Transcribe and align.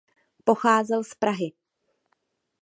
Pocházel 0.43 1.03
z 1.03 1.15
Prahy. 1.15 1.51